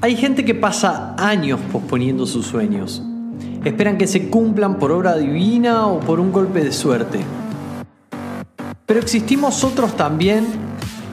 [0.00, 3.02] Hay gente que pasa años posponiendo sus sueños.
[3.64, 7.18] Esperan que se cumplan por obra divina o por un golpe de suerte.
[8.86, 10.46] Pero existimos otros también,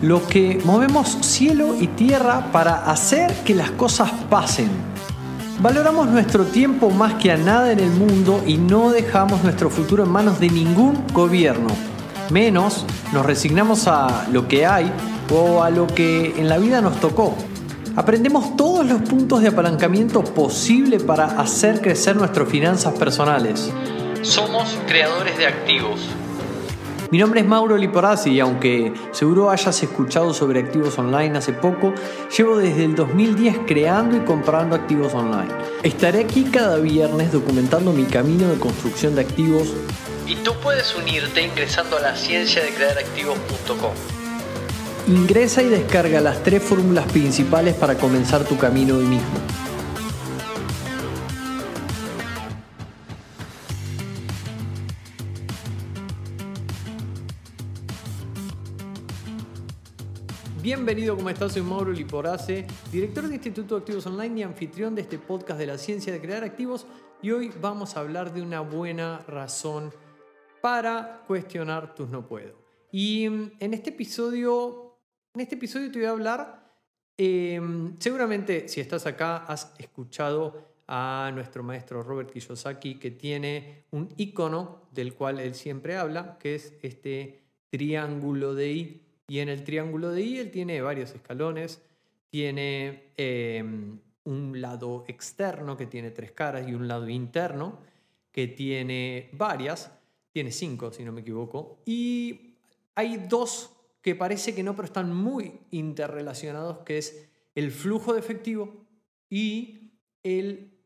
[0.04, 4.70] los que movemos cielo y tierra para hacer que las cosas pasen.
[5.62, 10.04] Valoramos nuestro tiempo más que a nada en el mundo y no dejamos nuestro futuro
[10.04, 11.70] en manos de ningún gobierno.
[12.30, 14.92] Menos nos resignamos a lo que hay
[15.34, 17.36] o a lo que en la vida nos tocó.
[17.96, 23.72] Aprendemos todos los puntos de apalancamiento posible para hacer crecer nuestras finanzas personales.
[24.22, 26.02] Somos creadores de activos.
[27.10, 31.94] Mi nombre es Mauro Liporazzi y aunque seguro hayas escuchado sobre activos online hace poco,
[32.36, 35.54] llevo desde el 2010 creando y comprando activos online.
[35.84, 39.70] Estaré aquí cada viernes documentando mi camino de construcción de activos
[40.28, 44.15] y tú puedes unirte ingresando a la ciencia de crear activos.com.
[45.08, 49.28] Ingresa y descarga las tres fórmulas principales para comenzar tu camino hoy mismo.
[60.64, 61.54] Bienvenido, ¿cómo estás?
[61.54, 65.68] Soy Mauro Liporace, director de Instituto de Activos Online y anfitrión de este podcast de
[65.68, 66.88] la ciencia de crear activos.
[67.22, 69.94] Y hoy vamos a hablar de una buena razón
[70.62, 72.56] para cuestionar tus no puedo.
[72.92, 74.85] Y en este episodio
[75.36, 76.64] en este episodio te voy a hablar,
[77.18, 84.14] em, seguramente si estás acá has escuchado a nuestro maestro Robert Kiyosaki que tiene un
[84.16, 89.02] icono del cual él siempre habla, que es este triángulo de I.
[89.28, 91.82] Y en el triángulo de I él tiene varios escalones,
[92.30, 97.80] tiene em, un lado externo que tiene tres caras y un lado interno
[98.32, 99.92] que tiene varias,
[100.32, 102.56] tiene cinco si no me equivoco, y
[102.96, 103.75] hay dos
[104.06, 108.86] que parece que no, pero están muy interrelacionados, que es el flujo de efectivo
[109.32, 110.78] y el,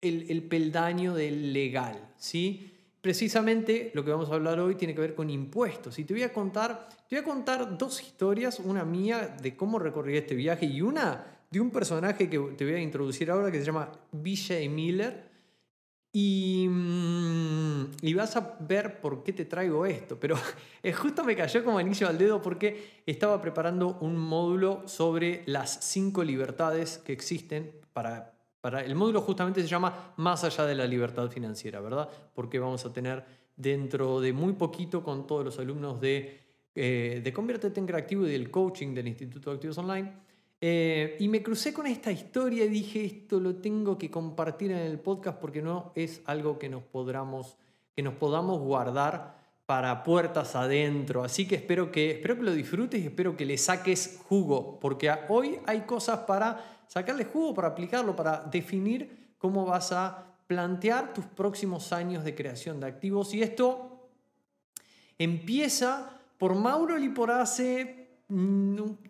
[0.00, 2.12] el, peldaño del legal.
[2.16, 2.72] ¿sí?
[3.00, 6.00] Precisamente lo que vamos a hablar hoy tiene que ver con impuestos.
[6.00, 9.78] Y te voy a contar, te voy a contar dos historias, una mía de cómo
[9.78, 13.60] recorrí este viaje y una de un personaje que te voy a introducir ahora que
[13.60, 15.30] se llama Vijay Miller
[16.16, 20.18] Mm, y, vas a ver por qué te traigo esto.
[20.18, 20.36] Pero
[20.96, 26.22] justo me cayó como anillo al dedo porque estaba preparando un módulo sobre las cinco
[26.22, 28.84] libertades que existen para, para...
[28.84, 32.08] El módulo justamente se llama Más allá de la libertad financiera, ¿verdad?
[32.32, 33.24] Porque vamos a tener
[33.56, 36.40] dentro de muy poquito con todos los alumnos de,
[36.76, 40.23] eh, de Conviértete en Creativo y del coaching del Instituto de Activos Online
[40.66, 44.78] eh, y me crucé con esta historia y dije, esto lo tengo que compartir en
[44.78, 47.58] el podcast porque no es algo que nos, podamos,
[47.94, 49.36] que nos podamos guardar
[49.66, 51.22] para puertas adentro.
[51.22, 55.12] Así que espero, que espero que lo disfrutes y espero que le saques jugo, porque
[55.28, 61.26] hoy hay cosas para sacarle jugo, para aplicarlo, para definir cómo vas a plantear tus
[61.26, 63.34] próximos años de creación de activos.
[63.34, 64.08] Y esto
[65.18, 68.03] empieza por Mauro Liporace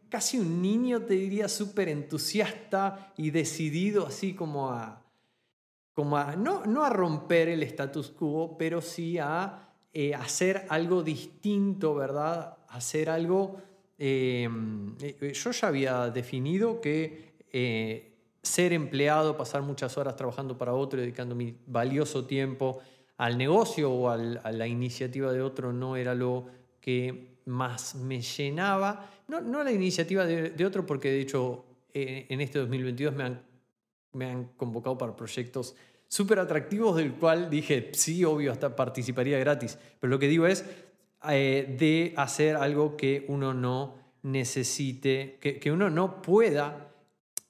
[0.09, 5.03] casi un niño, te diría, súper entusiasta y decidido así como a,
[5.93, 11.03] como a no, no a romper el status quo, pero sí a eh, hacer algo
[11.03, 12.59] distinto, ¿verdad?
[12.69, 13.63] Hacer algo...
[13.97, 20.75] Em, eh, yo ya había definido que eh, ser empleado, pasar muchas horas trabajando para
[20.75, 22.81] otro, dedicando mi valioso tiempo
[23.17, 26.47] al negocio o a la iniciativa de otro, no era lo
[26.85, 31.65] que más me llenaba, no, no la iniciativa de, otro, porque de hecho
[31.95, 33.43] eh, en este 2022 me han,
[34.13, 35.75] me han convocado para proyectos
[36.09, 40.67] súper atractivos del cual dije, sí, obvio, hasta participaría gratis, pero lo que digo es
[41.31, 46.93] eh, de hacer algo que uno no necesite, que, que, uno no pueda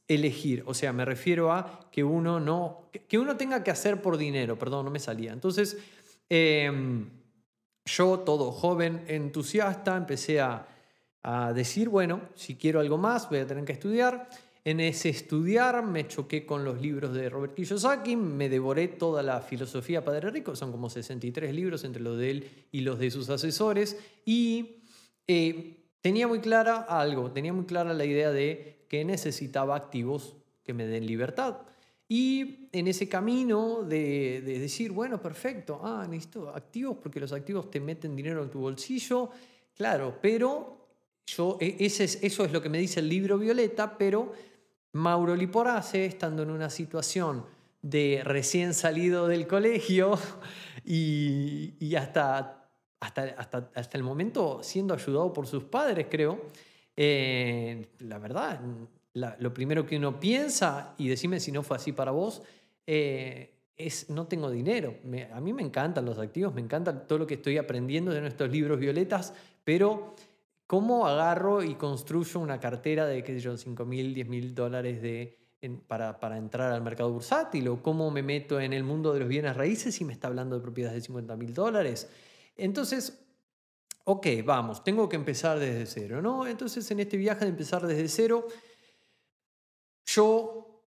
[0.07, 4.17] elegir, o sea, me refiero a que uno no, que uno tenga que hacer por
[4.17, 5.33] dinero, perdón, no me salía.
[5.33, 5.77] Entonces,
[6.29, 7.09] em,
[7.85, 10.69] yo, todo joven, entusiasta, empecé a,
[11.55, 14.29] decir, bueno, si quiero algo más, voy a tener que estudiar.
[14.63, 19.41] En ese estudiar me choqué con los libros de Robert Kiyosaki, me devoré toda la
[19.41, 23.31] filosofía Padre Rico, son como 63 libros entre los de él y los de sus
[23.31, 24.83] asesores, y
[25.27, 30.75] eh, tenía muy clara algo, tenía muy clara la idea de que necesitaba activos que
[30.75, 31.57] me den libertad.
[32.09, 37.81] Y en ese camino de, decir, bueno, perfecto, ah, necesito activos porque los activos te
[37.81, 39.31] meten dinero en tu bolsillo,
[39.75, 40.89] claro, pero
[41.27, 44.33] yo, e, ese es, eso es lo que me dice el libro Violeta, pero
[44.93, 47.47] Mauro Liporace, estando en una situación
[47.81, 50.19] de recién salido del colegio
[50.85, 52.69] y, hasta,
[53.01, 56.43] hasta, hasta, el momento siendo ayudado por sus padres, creo,
[56.97, 58.61] eh, la verdad,
[59.15, 62.43] lo primero que uno piensa, y decime si no fue así para vos,
[62.87, 64.97] eh, es no tengo dinero.
[65.33, 68.51] a mí me encantan los activos, me encanta todo lo que estoy aprendiendo de nuestros
[68.51, 69.35] libros violetas,
[69.65, 70.15] pero
[70.67, 75.01] ¿cómo agarro y construyo una cartera de, qué sé yo, 5 mil, 10 mil dólares
[75.01, 75.39] de,
[75.87, 77.69] para, para, entrar al mercado bursátil?
[77.69, 80.57] ¿O cómo me meto en el mundo de los bienes raíces y me está hablando
[80.57, 82.09] de propiedades de 50 mil dólares?
[82.57, 83.25] Entonces,
[84.05, 86.47] ok, vamos, tengo que empezar desde cero, ¿no?
[86.47, 88.47] Entonces, en este viaje de empezar desde cero,
[90.07, 90.83] yo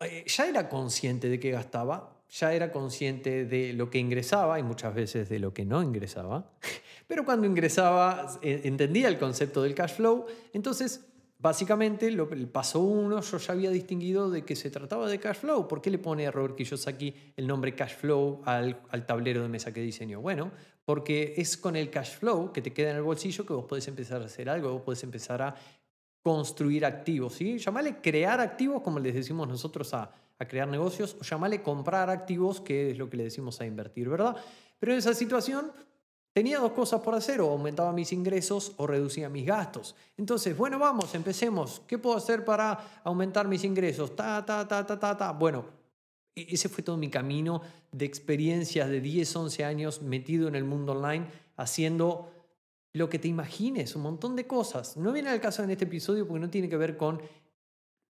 [0.00, 4.62] eh, ya era consciente de que gastaba, ya era consciente de lo que ingresaba y
[4.62, 6.50] muchas veces de lo que no ingresaba,
[7.06, 11.06] pero cuando ingresaba eh, entendía el concepto del cash flow, entonces
[11.38, 15.36] básicamente lo, el paso uno yo ya había distinguido de que se trataba de cash
[15.36, 15.68] flow.
[15.68, 19.48] ¿Por qué le pone a Robert Kiyosaki el nombre cash flow al, al tablero de
[19.48, 20.22] mesa que diseñó?
[20.22, 20.50] Bueno,
[20.86, 23.86] porque es con el cash flow que te queda en el bolsillo que vos podés
[23.88, 25.54] empezar a hacer algo, vos podés empezar a
[26.24, 27.58] construir activos, ¿sí?
[27.58, 32.62] Llamale crear activos, como les decimos nosotros a, a crear negocios, o llamale comprar activos,
[32.62, 34.34] que es lo que le decimos a invertir, ¿verdad?
[34.78, 35.70] Pero en esa situación
[36.32, 39.94] tenía dos cosas por hacer, o aumentaba mis ingresos o reducía mis gastos.
[40.16, 41.82] Entonces, bueno, vamos, empecemos.
[41.86, 44.16] ¿Qué puedo hacer para aumentar mis ingresos?
[44.16, 45.32] Ta, ta, ta, ta, ta, ta.
[45.32, 45.66] Bueno,
[46.34, 47.60] e-, ese fue todo mi camino
[47.92, 51.26] de experiencias de 10, 11 años metido en el mundo online,
[51.58, 52.30] haciendo
[52.94, 54.96] lo que te imagines, un montón de cosas.
[54.96, 57.20] No viene al caso en este episodio porque no tiene que ver con,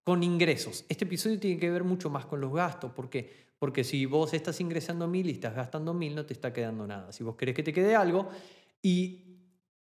[0.04, 0.86] con ingresos.
[0.88, 2.92] Este episodio tiene que ver mucho más con los gastos.
[2.94, 3.50] ¿Por qué?
[3.60, 7.12] Porque si vos estás ingresando mil y estás gastando mil, no te está quedando nada.
[7.12, 8.30] Si vos querés que te quede algo
[8.82, 9.30] y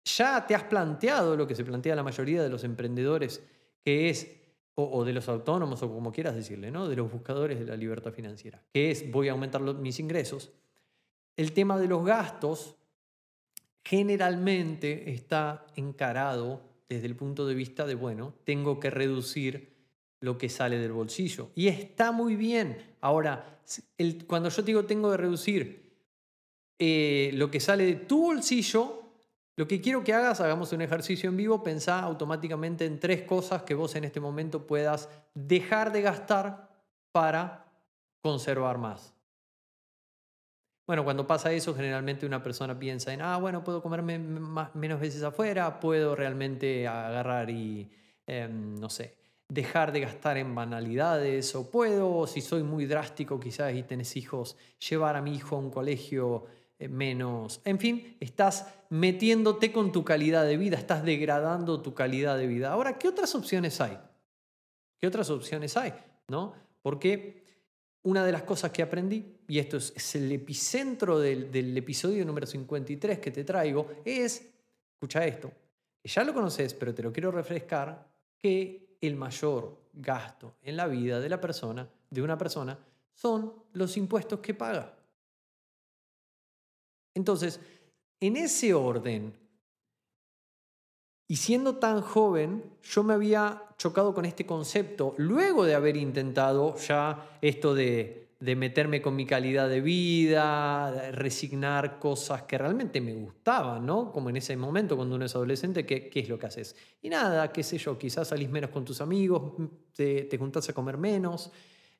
[0.04, 3.42] ya te has planteado lo que se plantea la mayoría de los emprendedores,
[3.82, 4.36] que es,
[4.74, 6.88] o, de los autónomos, o como quieras decirle, ¿no?
[6.88, 10.52] de los buscadores de la libertad financiera, que es voy a aumentar mis ingresos.
[11.38, 12.76] El tema de los gastos
[13.84, 19.74] generalmente está encarado desde el punto de vista de, bueno, tengo que reducir
[20.20, 21.50] lo que sale del bolsillo.
[21.54, 22.96] Y está muy bien.
[23.00, 23.58] Ahora,
[24.26, 25.84] cuando yo digo tengo que reducir
[26.78, 29.02] eh, lo que sale de tu bolsillo,
[29.56, 33.62] lo que quiero que hagas, hagamos un ejercicio en vivo, pensá automáticamente en tres cosas
[33.62, 36.70] que vos en este momento puedas dejar de gastar
[37.12, 37.66] para
[38.20, 39.13] conservar más.
[40.86, 45.22] Bueno, cuando pasa eso, generalmente una persona piensa en, ah, bueno, puedo comerme menos veces
[45.22, 47.90] afuera, puedo realmente agarrar y,
[48.26, 49.16] em, no sé,
[49.48, 54.56] dejar de gastar en banalidades, o puedo, si soy muy drástico quizás y tenés hijos,
[54.90, 56.46] llevar a mi hijo a un colegio
[56.78, 57.60] eh, menos.
[57.64, 62.72] En fin, estás metiéndote con tu calidad de vida, estás degradando tu calidad de vida.
[62.72, 63.98] Ahora, ¿qué otras opciones hay?
[65.00, 65.94] ¿Qué otras opciones hay?
[66.28, 66.54] ¿No?
[66.82, 67.43] Porque
[68.04, 73.18] una de las cosas que aprendí, y esto es, el epicentro del, episodio número 53
[73.18, 74.46] que te traigo, es,
[74.94, 75.50] escucha esto,
[76.02, 78.06] ya lo conoces, pero te lo quiero refrescar,
[78.40, 82.78] que el mayor gasto en la vida de la persona, de una persona,
[83.14, 84.94] son los impuestos que paga.
[87.14, 87.60] Entonces,
[88.20, 89.32] en ese orden,
[91.26, 96.76] y siendo tan joven, yo me había chocado con este concepto, luego de haber intentado
[96.76, 103.14] ya esto de, de meterme con mi calidad de vida, resignar cosas que realmente me
[103.14, 104.12] gustaban, ¿no?
[104.12, 106.76] Como en ese momento cuando uno es adolescente, ¿qué, qué es lo que haces?
[107.00, 109.54] Y nada, qué sé yo, quizás salís menos con tus amigos,
[109.96, 111.50] te, te juntás a comer menos,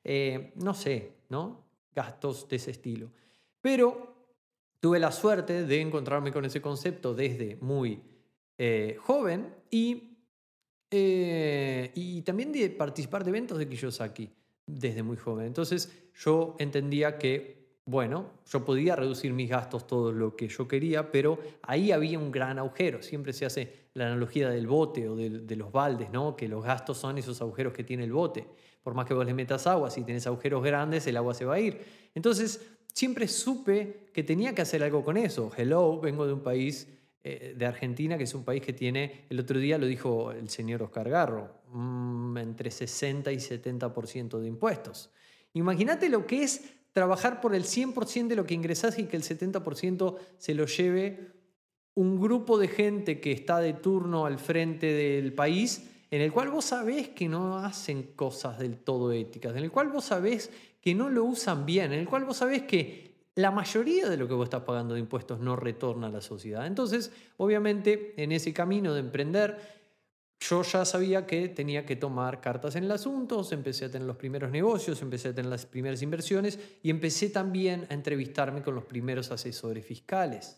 [0.03, 1.65] eh, no sé, ¿no?
[1.95, 3.09] Gastos de ese estilo.
[3.59, 4.13] Pero
[4.79, 8.03] tuve la suerte de encontrarme con ese concepto desde muy
[8.57, 10.17] eh, joven y,
[10.91, 14.29] eh, y también de participar de eventos de Kiyosaki
[14.65, 15.47] desde muy joven.
[15.47, 21.11] Entonces yo entendía que, bueno, yo podía reducir mis gastos todo lo que yo quería,
[21.11, 23.01] pero ahí había un gran agujero.
[23.01, 26.35] Siempre se hace la analogía del bote o de, de los baldes, ¿no?
[26.35, 28.47] que los gastos son esos agujeros que tiene el bote.
[28.81, 31.55] Por más que vos le metas agua, si tienes agujeros grandes, el agua se va
[31.55, 31.81] a ir.
[32.13, 32.61] Entonces,
[32.93, 35.51] siempre supe que tenía que hacer algo con eso.
[35.57, 36.87] Hello, vengo de un país
[37.25, 40.83] de Argentina, que es un país que tiene, el otro día lo dijo el señor
[40.83, 45.09] Oscar Garro, mm, entre 60 y 70% de impuestos.
[45.53, 49.23] Imagínate lo que es trabajar por el 100% de lo que ingresás y que el
[49.23, 51.31] 70% se lo lleve
[51.95, 56.51] un grupo de gente que está de turno al frente del país, en el cual
[56.51, 60.93] vos sabés que no hacen cosas del todo éticas, en el cual vos sabés que
[60.93, 63.04] no lo usan bien, en el cual vos sabés que
[63.35, 66.65] la mayoría de lo que vos estás pagando de impuestos no retorna a la sociedad.
[66.65, 69.57] Entonces, obviamente, en ese camino de emprender,
[70.39, 74.17] yo ya sabía que tenía que tomar cartas en el asunto, empecé a tener los
[74.17, 78.85] primeros negocios, empecé a tener las primeras inversiones y empecé también a entrevistarme con los
[78.85, 80.57] primeros asesores fiscales.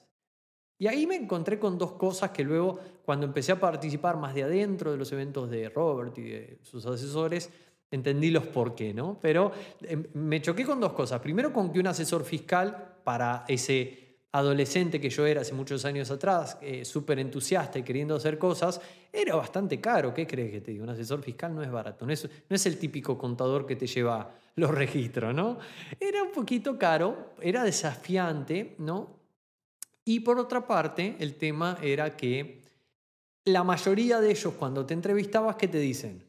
[0.79, 4.43] Y ahí me encontré con dos cosas que luego, cuando empecé a participar más de
[4.43, 7.49] adentro de los eventos de Robert y de sus asesores,
[7.91, 9.17] entendí los por qué, ¿no?
[9.21, 9.51] Pero
[9.81, 11.19] em, me choqué con dos cosas.
[11.21, 16.11] Primero, con que un asesor fiscal para ese adolescente que yo era hace muchos años
[16.11, 18.79] atrás, eh, súper entusiasta y queriendo hacer cosas,
[19.11, 20.13] era bastante caro.
[20.13, 20.83] ¿Qué crees que te digo?
[20.83, 23.87] Un asesor fiscal no es barato, no es, no es el típico contador que te
[23.87, 25.57] lleva los registros, ¿no?
[25.99, 29.17] Era un poquito caro, era desafiante, ¿no?
[30.03, 32.61] Y por otra parte, el tema era que
[33.45, 36.26] la mayoría de ellos cuando te entrevistabas, ¿qué te dicen?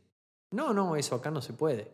[0.50, 1.90] No, no, eso acá no se puede.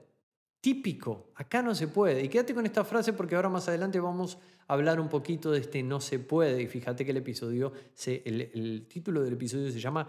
[0.61, 2.23] Típico, acá no se puede.
[2.23, 5.61] Y quédate con esta frase porque ahora más adelante vamos a hablar un poquito de
[5.61, 6.63] este no se puede.
[6.63, 7.73] Y fíjate que el episodio,
[8.07, 10.09] el, título del episodio se llama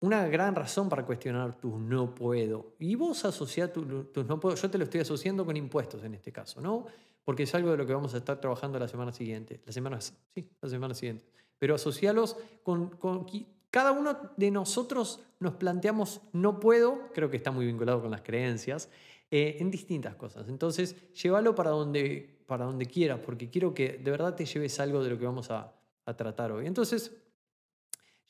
[0.00, 2.74] Una gran razón para cuestionar tu no puedo.
[2.78, 6.14] Y vos asociás tus tu no puedo, yo te lo estoy asociando con impuestos en
[6.14, 6.86] este caso, ¿no?
[7.22, 9.60] Porque es algo de lo que vamos a estar trabajando la semana siguiente.
[9.64, 11.26] La semana, sí, la semana siguiente.
[11.58, 13.26] Pero asocialos con, con
[13.70, 18.22] cada uno de nosotros nos planteamos no puedo, creo que está muy vinculado con las
[18.22, 18.90] creencias,
[19.30, 20.48] eh, en distintas cosas.
[20.48, 25.04] Entonces, llévalo para donde, para donde quieras, porque quiero que de verdad te lleves algo
[25.04, 25.74] de lo que vamos a,
[26.16, 26.66] tratar hoy.
[26.66, 27.14] Entonces,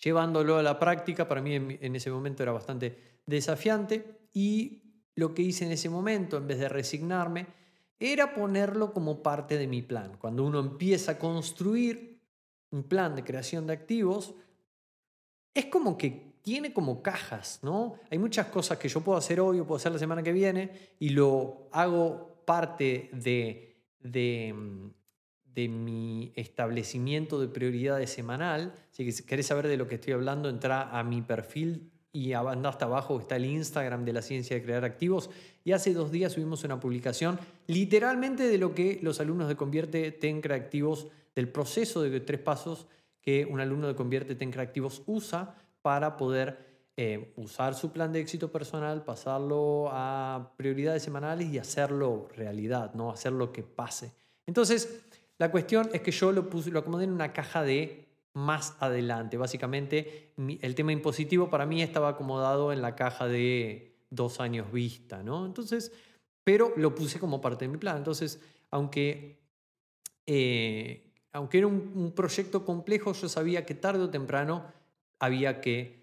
[0.03, 4.83] llevándolo a la práctica, para mí en, ese momento era bastante desafiante y
[5.15, 7.47] lo que hice en ese momento, en vez de resignarme,
[8.01, 10.17] era ponerlo como parte de mi plan.
[10.19, 12.21] Cuando uno empieza a construir
[12.73, 14.35] un plan de creación de activos,
[15.55, 17.97] es como que tiene como cajas, ¿no?
[18.11, 20.71] Hay muchas cosas que yo puedo hacer hoy o puedo hacer la semana que viene
[20.99, 24.55] y lo hago parte de, de,
[25.45, 28.73] de mi establecimiento de prioridades semanal.
[28.91, 32.87] Si querés saber de lo que estoy hablando, entra a mi perfil y anda hasta
[32.87, 35.31] abajo está el Instagram de la ciencia de crear activos.
[35.65, 40.11] Y hace dos días subimos una publicación literalmente de lo que los alumnos de Convierte
[40.13, 42.87] ten Creativos, del proceso de tres pasos
[43.29, 48.21] que un alumno de Convierte en Creativos usa para poder eh, usar su plan de
[48.21, 53.11] éxito personal, pasarlo a prioridades semanales y hacerlo realidad, ¿no?
[53.11, 54.15] hacerlo que pase.
[54.47, 55.05] Entonces,
[55.37, 59.37] la cuestión es que yo lo, puse, lo acomodé en una caja de más adelante.
[59.37, 65.23] Básicamente, el tema impositivo para mí estaba acomodado en la caja de dos años vista,
[65.23, 65.45] ¿no?
[65.45, 65.93] Entonces,
[66.45, 67.99] pero lo puse como parte de mi plan.
[67.99, 69.39] Entonces, aunque
[70.25, 71.08] eh,
[71.39, 74.65] aunque era un, proyecto complejo, yo sabía que tarde o temprano
[75.21, 75.97] había que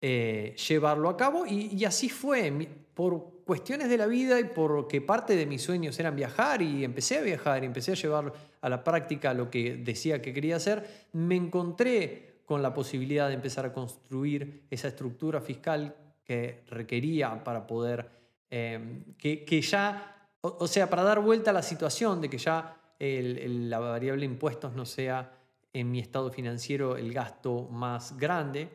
[0.00, 2.68] eh, llevarlo a cabo y, así fue.
[2.92, 7.18] Por cuestiones de la vida y porque parte de mis sueños eran viajar y empecé
[7.18, 11.06] a viajar y empecé a llevar a la práctica lo que decía que quería hacer,
[11.12, 17.66] me encontré con la posibilidad de empezar a construir esa estructura fiscal que requería para
[17.66, 18.10] poder,
[18.50, 23.80] eh, que, ya, o sea, para dar vuelta a la situación de que ya la
[23.80, 25.32] variable impuestos no sea
[25.72, 28.68] en mi estado financiero el gasto más grande.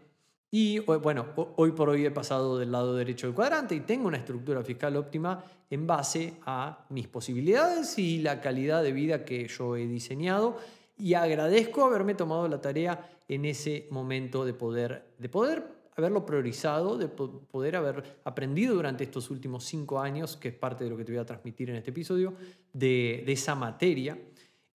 [0.51, 4.17] Y bueno, hoy por hoy he pasado del lado derecho del cuadrante y tengo una
[4.17, 9.75] estructura fiscal óptima en base a mis posibilidades y la calidad de vida que yo
[9.75, 10.57] he diseñado.
[10.97, 16.95] Y agradezco haberme tomado la tarea en ese momento de poder, de poder haberlo priorizado,
[16.95, 21.03] de poder haber aprendido durante estos últimos cinco años, que es parte de lo que
[21.03, 22.35] te voy a transmitir en este episodio,
[22.71, 24.17] de, esa materia,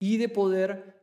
[0.00, 1.00] y de poder,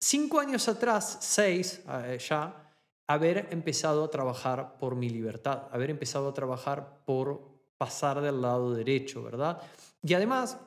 [0.00, 2.74] cinco años atrás, seis eh, ya,
[3.06, 7.40] haber empezado a trabajar por mi libertad, haber empezado a trabajar por
[7.78, 9.62] pasar del lado derecho, ¿verdad?
[10.02, 10.58] Y además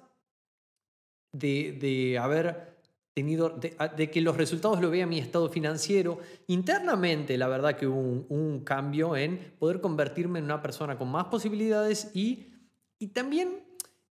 [1.33, 2.72] de, de haber
[3.13, 6.19] tenido, de, que los resultados lo vea mi estado financiero.
[6.47, 11.25] Internamente, la verdad que hubo un, cambio en poder convertirme en una persona con más
[11.25, 12.47] posibilidades y,
[12.97, 13.63] y también,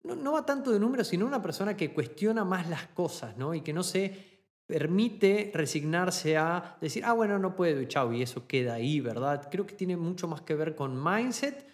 [0.03, 3.53] no, va tanto de números, sino una persona que cuestiona más las cosas, ¿no?
[3.53, 4.31] Y que no se
[4.67, 9.50] permite resignarse a decir, ah, bueno, no puedo y chao, y eso queda ahí, ¿verdad?
[9.51, 11.65] Creo que tiene mucho más que ver con mindset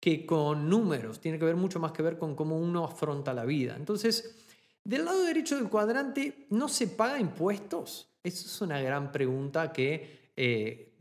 [0.00, 3.44] que con números, tiene que ver mucho más que ver con cómo uno afronta la
[3.44, 3.76] vida.
[3.76, 4.49] Entonces,
[4.84, 8.08] del lado derecho del cuadrante, ¿no se paga impuestos?
[8.22, 10.94] Esa es una gran pregunta que eh,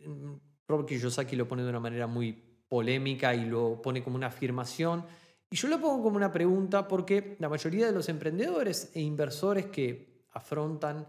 [0.68, 2.34] Robert Kiyosaki lo pone de una manera muy
[2.68, 5.06] polémica y lo pone como una afirmación.
[5.50, 9.66] Y yo lo pongo como una pregunta porque la mayoría de los emprendedores e inversores
[9.68, 11.08] que afrontan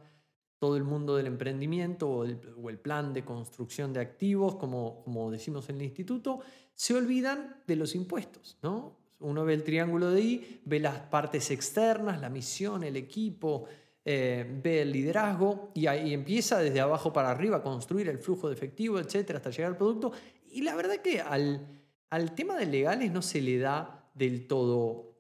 [0.59, 5.69] todo el mundo del emprendimiento o el, plan de construcción de activos, como, como decimos
[5.71, 6.41] en el instituto,
[6.75, 9.00] se olvidan de los impuestos, ¿no?
[9.21, 13.67] Uno ve el triángulo de I, ve las partes externas, la misión, el equipo,
[14.05, 18.49] eh, ve el liderazgo y ahí empieza desde abajo para arriba a construir el flujo
[18.49, 20.13] de efectivo, etcétera, hasta llegar al producto.
[20.51, 21.67] Y la verdad que al,
[22.09, 25.11] al tema de legales no se le da del todo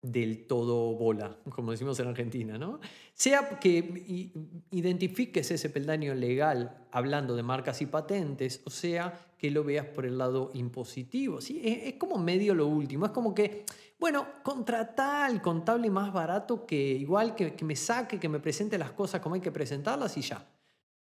[0.00, 2.78] del todo bola, como decimos en Argentina, ¿no?
[3.14, 4.30] Sea que
[4.70, 10.04] identifiques ese peldaño legal hablando de marcas y patentes, o sea que lo veas por
[10.04, 11.40] el lado impositivo.
[11.40, 11.60] ¿sí?
[11.64, 13.64] Es, como medio lo último, es como que,
[13.98, 18.76] bueno, contrata al contable más barato que igual que, que me saque, que me presente
[18.76, 20.44] las cosas como hay que presentarlas y ya.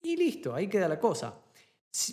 [0.01, 1.35] Y listo, ahí queda la cosa.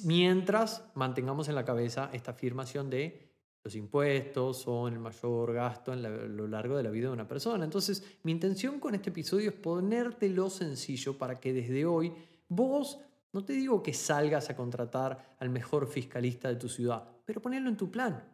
[0.04, 3.28] Mientras mantengamos en la cabeza esta afirmación de
[3.62, 7.28] los impuestos son el mayor gasto en a lo largo de la vida de una
[7.28, 7.64] persona.
[7.64, 12.12] Entonces, mi intención con este episodio es ponértelo sencillo para que desde hoy
[12.48, 12.98] vos,
[13.32, 17.68] no te digo que salgas a contratar al mejor fiscalista de tu ciudad, pero ponelo
[17.68, 18.24] en tu plan.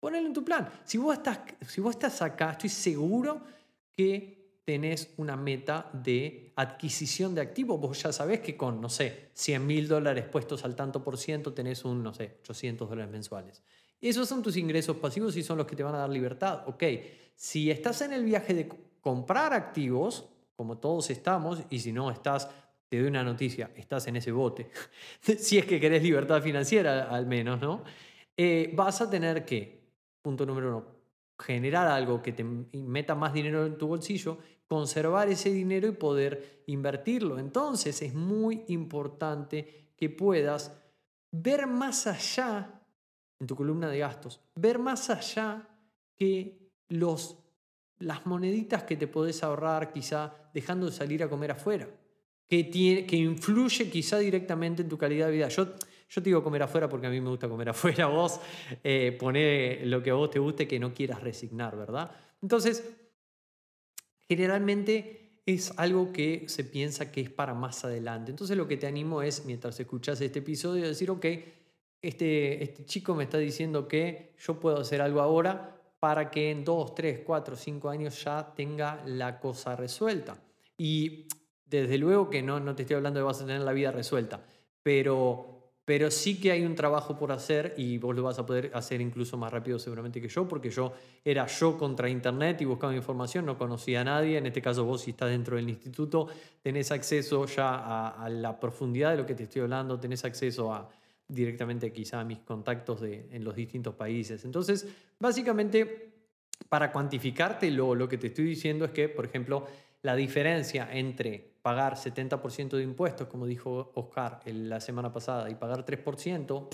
[0.00, 0.68] Ponelo en tu plan.
[0.84, 3.42] Si vos estás, si vos estás acá, estoy seguro
[3.96, 7.80] que tenés una meta de adquisición de activos.
[7.80, 11.52] Vos ya sabés que con, no sé, 100 mil dólares puestos al tanto por ciento
[11.52, 13.62] tenés un, no sé, 800 dólares mensuales.
[14.00, 16.64] Esos son tus ingresos pasivos y son los que te van a dar libertad.
[16.66, 16.82] Ok,
[17.34, 18.68] si estás en el viaje de
[19.00, 22.48] comprar activos, como todos estamos, y si no estás,
[22.88, 24.70] te doy una noticia, estás en ese bote,
[25.20, 27.84] si es que querés libertad financiera al menos, ¿no?
[28.36, 29.80] Eh, vas a tener que,
[30.20, 30.94] punto número uno,
[31.38, 36.62] generar algo que te meta más dinero en tu bolsillo, conservar ese dinero y poder
[36.66, 37.38] invertirlo.
[37.38, 40.72] Entonces es muy importante que puedas
[41.30, 42.80] ver más allá
[43.38, 45.68] en tu columna de gastos, ver más allá
[46.16, 47.38] que los,
[47.98, 51.88] las moneditas que te podés ahorrar quizá dejando de salir a comer afuera,
[52.54, 55.48] que, tiene, que influye quizá directamente en tu calidad de vida.
[55.48, 55.74] Yo,
[56.08, 58.40] yo te digo comer afuera porque a mí me gusta comer afuera, vos
[58.84, 62.12] eh, poné lo que a vos te guste que no quieras resignar, ¿verdad?
[62.40, 62.88] Entonces,
[64.28, 68.30] generalmente es algo que se piensa que es para más adelante.
[68.30, 71.26] Entonces lo que te animo es, mientras escuchas este episodio, decir, ok,
[72.00, 76.64] este, este chico me está diciendo que yo puedo hacer algo ahora para que en
[76.64, 80.40] 2, 3, 4, 5 años ya tenga la cosa resuelta.
[80.78, 81.26] Y
[81.82, 84.40] desde luego que no, no te estoy hablando de vas a tener la vida resuelta,
[84.82, 88.70] pero, pero sí que hay un trabajo por hacer y vos lo vas a poder
[88.74, 90.92] hacer incluso más rápido seguramente que yo, porque yo
[91.24, 95.02] era yo contra Internet y buscaba información, no conocía a nadie, en este caso vos
[95.02, 96.28] si estás dentro del instituto
[96.62, 100.88] tenés acceso ya a, la profundidad de lo que te estoy hablando, tenés acceso a
[101.26, 104.44] directamente quizá a mis contactos de, en los distintos países.
[104.44, 104.86] Entonces,
[105.18, 106.12] básicamente,
[106.68, 109.66] para cuantificarte lo, lo que te estoy diciendo es que, por ejemplo,
[110.04, 115.86] la diferencia entre pagar 70% de impuestos, como dijo Oscar la semana pasada, y pagar
[115.86, 116.68] 3%,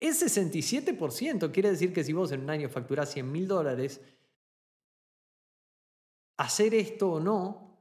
[0.00, 1.52] es 67%.
[1.52, 4.00] Quiere decir que si vos en un año facturás 100 mil dólares,
[6.38, 7.78] hacer esto o no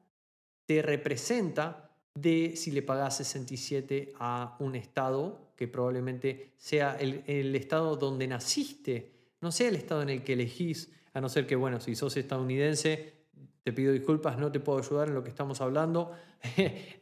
[0.67, 7.55] te representa de si le pagás 67 a un estado que probablemente sea el, el,
[7.55, 11.55] estado donde naciste, no sea el estado en el que elegís, a no ser que,
[11.55, 13.14] bueno, si sos estadounidense,
[13.65, 16.11] te pido disculpas, no te puedo ayudar en lo que estamos hablando.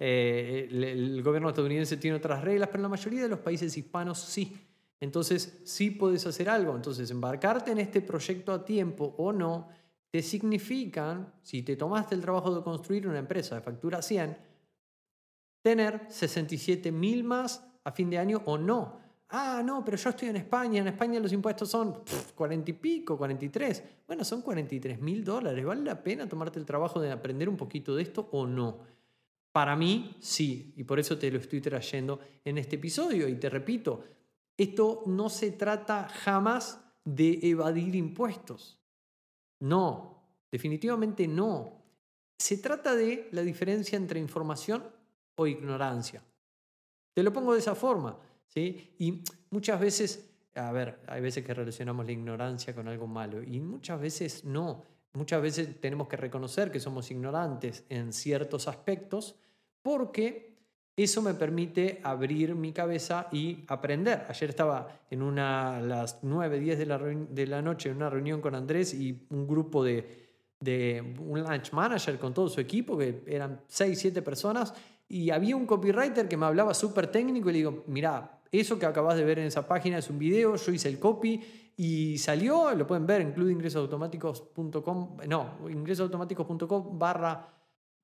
[0.06, 3.76] Eh, el, el, gobierno estadounidense tiene otras reglas, pero en la mayoría de los países
[3.76, 4.58] hispanos sí.
[5.02, 6.74] Entonces sí puedes hacer algo.
[6.74, 9.68] Entonces embarcarte en este proyecto a tiempo o no,
[10.10, 14.38] te significan, si te tomaste el trabajo de construir una empresa de factura 100,
[15.62, 19.03] tener 67 mil más a fin de año o no.
[19.36, 22.04] Ah, no, pero yo estoy en España, en España los impuestos son
[22.36, 23.84] 40 y pico, 43.
[24.06, 25.66] Bueno, son 43 mil dólares.
[25.66, 28.82] ¿Vale la pena tomarte el trabajo de aprender un poquito de esto o no?
[29.52, 33.28] Para mí, sí, y por eso te lo estoy trayendo en este episodio.
[33.28, 34.04] Y te repito,
[34.56, 38.78] esto no se trata jamás de evadir impuestos.
[39.62, 41.82] No, definitivamente no.
[42.38, 44.84] Se trata de la diferencia entre información
[45.34, 46.22] o ignorancia.
[47.16, 48.16] Te lo pongo de esa forma.
[48.54, 48.94] ¿Sí?
[49.00, 53.60] Y muchas veces, a ver, hay veces que relacionamos la ignorancia con algo malo y
[53.60, 54.84] muchas veces no.
[55.14, 59.36] Muchas veces tenemos que reconocer que somos ignorantes en ciertos aspectos
[59.82, 60.54] porque
[60.96, 64.26] eso me permite abrir mi cabeza y aprender.
[64.30, 68.10] Ayer estaba en una, a las 9, 10 de la, de la noche en una
[68.10, 72.98] reunión con Andrés y un grupo de, de un lunch manager con todo su equipo,
[72.98, 74.74] que eran 6, 7 personas,
[75.10, 78.86] y había un copywriter que me hablaba súper técnico y le digo, mira, eso que
[78.86, 81.42] acabas de ver en esa página es un video, yo hice el copy
[81.76, 87.50] y salió, lo pueden ver en clubingresosautomáticos.com, no, ingresosautomáticos.com barra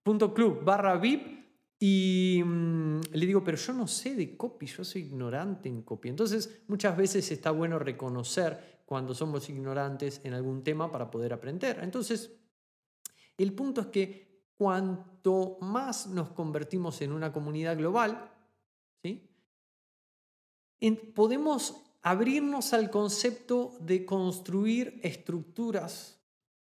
[0.01, 1.39] punto club barra VIP
[1.79, 6.09] y mm, le digo, pero yo no sé de copy, yo soy ignorante en copy.
[6.09, 11.79] Entonces, muchas veces está bueno reconocer cuando somos ignorantes en algún tema para poder aprender.
[11.81, 12.31] Entonces,
[13.37, 18.29] el punto es que cuanto más nos convertimos en una comunidad global,
[19.01, 19.28] ¿sí?
[21.15, 26.19] Podemos abrirnos al concepto de construir estructuras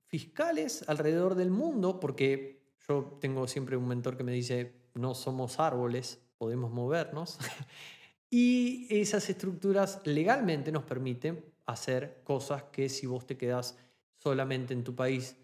[0.07, 5.59] fiscales alrededor del mundo, porque yo tengo siempre un mentor que me dice, no somos
[5.59, 7.38] árboles, podemos movernos.
[8.31, 13.77] y esas estructuras legalmente nos permiten hacer cosas que si vos te quedás
[14.19, 15.37] solamente en tu país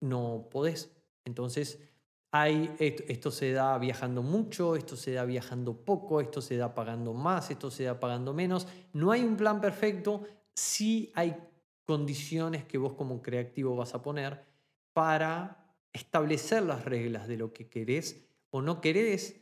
[0.00, 0.90] no podés.
[1.24, 1.78] Entonces,
[2.36, 7.14] hay, esto, se da viajando mucho, esto se da viajando poco, esto se da pagando
[7.14, 8.66] más, esto se da pagando menos.
[8.92, 11.36] No hay un plan perfecto, sí hay
[11.84, 14.42] condiciones que vos como creativo vas a poner
[14.92, 19.40] para establecer las reglas de lo que querés o no querés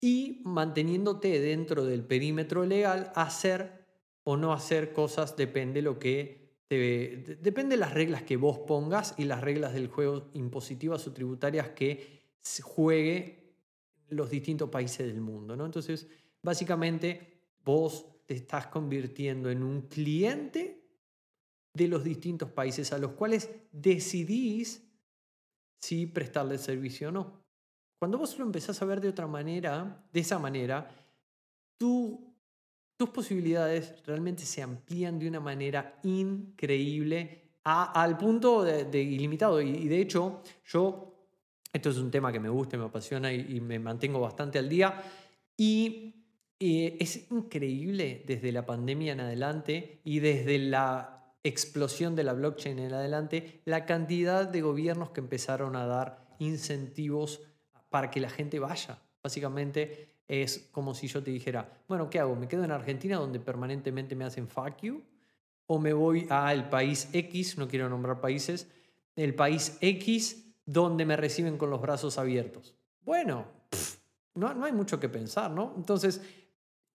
[0.00, 3.88] y manteniéndote dentro del perímetro legal, hacer
[4.22, 6.38] o no hacer cosas depende lo que
[6.68, 11.70] depende de las reglas que vos pongas y las reglas del juego impositivas o tributarias
[11.70, 12.19] que
[12.62, 13.54] juegue
[14.08, 15.56] los distintos países del mundo.
[15.56, 15.66] ¿no?
[15.66, 16.06] Entonces,
[16.42, 20.80] básicamente, vos te estás convirtiendo en un cliente
[21.72, 24.82] de los distintos países a los cuales decidís
[25.78, 27.40] si prestarle servicio o no.
[27.98, 30.88] Cuando vos lo empezás a ver de otra manera, de esa manera,
[31.76, 32.30] tú
[33.00, 39.62] tus posibilidades realmente se amplían de una manera increíble al punto de, ilimitado.
[39.62, 41.09] Y, de hecho, yo,
[41.72, 45.02] esto es un tema que me gusta, me apasiona y, me mantengo bastante al día.
[45.56, 46.14] Y
[46.58, 52.92] es increíble desde la pandemia en adelante y desde la explosión de la blockchain en
[52.92, 57.40] adelante, la cantidad de gobiernos que empezaron a dar incentivos
[57.88, 58.98] para que la gente vaya.
[59.22, 62.36] Básicamente, es como si yo te dijera, bueno, ¿qué hago?
[62.36, 65.02] ¿Me quedo en Argentina donde permanentemente me hacen fuck you?
[65.66, 68.68] ¿O me voy al país X, no quiero nombrar países,
[69.16, 72.74] el país X donde me reciben con los brazos abiertos?
[73.02, 73.46] Bueno,
[74.34, 75.74] no, no hay mucho que pensar, ¿no?
[75.76, 76.20] Entonces,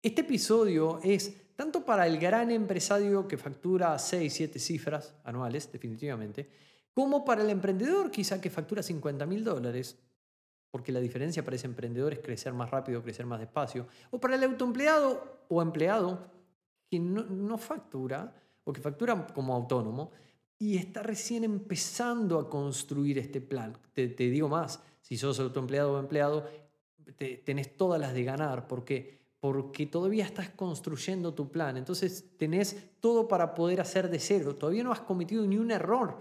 [0.01, 6.49] este episodio es tanto para el gran empresario que factura 6, 7 cifras anuales, definitivamente,
[6.93, 9.97] como para el emprendedor quizá que factura 50 mil dólares
[10.75, 13.87] porque la diferencia para ese emprendedor es crecer más rápido, crecer más despacio.
[14.11, 16.29] O para el autoempleado o empleado
[16.91, 20.11] que no, factura o que factura como autónomo
[20.57, 23.77] y está recién empezando a construir este plan.
[23.93, 26.47] Te, digo más, si sos autoempleado o empleado,
[27.43, 28.67] tenés todas las de ganar.
[28.67, 29.19] ¿Por qué?
[29.39, 31.77] Porque todavía estás construyendo tu plan.
[31.77, 34.55] Entonces tenés todo para poder hacer de cero.
[34.55, 36.19] Todavía no has cometido ni un error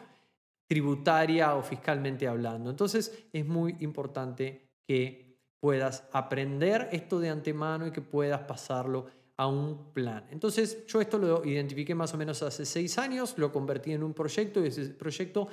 [0.66, 2.70] tributaria o fiscalmente hablando.
[2.70, 9.46] Entonces es muy importante que puedas aprender esto de antemano y que puedas pasarlo a
[9.46, 10.26] un plan.
[10.30, 14.14] Entonces yo esto lo identifiqué más o menos hace seis años, lo convertí en un
[14.14, 15.48] proyecto y ese proyecto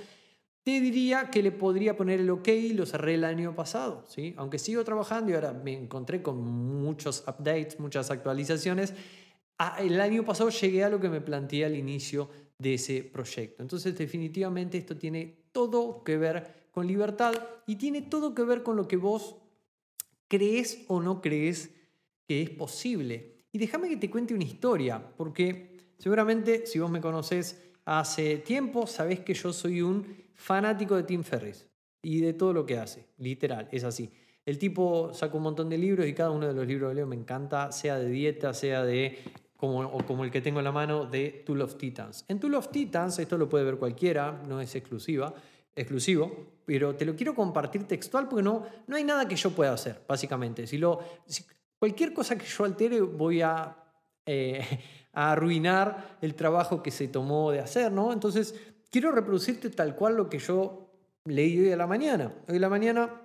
[0.63, 4.35] te diría que le podría poner el OK lo cerré el año pasado, ¿sí?
[4.37, 8.93] aunque sigo trabajando y ahora me encontré con muchos updates, muchas actualizaciones.
[9.79, 13.63] El año pasado llegué a lo que me planteé al inicio de ese proyecto.
[13.63, 17.33] Entonces definitivamente esto tiene todo que ver con libertad
[17.65, 19.37] y tiene todo que ver con lo que vos
[20.27, 21.71] crees o no crees
[22.27, 23.30] que es posible.
[23.51, 28.87] Y déjame que te cuente una historia, porque seguramente si vos me conoces hace tiempo,
[28.87, 31.67] sabés que yo soy un fanático de Tim Ferriss
[32.01, 34.11] y de todo lo que hace, literal, es así.
[34.45, 37.07] El tipo saca un montón de libros y cada uno de los libros que leo
[37.07, 39.19] me encanta, sea de dieta, sea de
[39.55, 42.25] como, o como el que tengo en la mano de Tool of Titans.
[42.27, 45.33] En Tool of Titans, esto lo puede ver cualquiera, no es exclusiva,
[45.75, 49.73] exclusivo, pero te lo quiero compartir textual porque no, no hay nada que yo pueda
[49.73, 50.65] hacer, básicamente.
[50.65, 50.99] Si, lo,
[51.81, 53.75] cualquier cosa que yo altere voy a,
[54.27, 54.61] eh,
[55.13, 58.13] a arruinar el trabajo que se tomó de hacer, ¿no?
[58.13, 58.53] Entonces,
[58.91, 60.91] quiero reproducirte tal cual lo que yo
[61.25, 62.31] leí hoy a la mañana.
[62.47, 63.21] Hoy a la mañana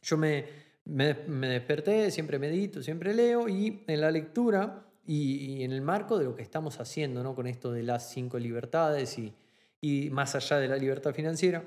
[0.00, 0.44] yo me,
[0.84, 6.18] me, me desperté, siempre medito, siempre leo y en la lectura y, en el marco
[6.18, 7.34] de lo que estamos haciendo ¿no?
[7.34, 9.34] con esto de las cinco libertades y,
[9.80, 11.64] y más allá de la libertad financiera,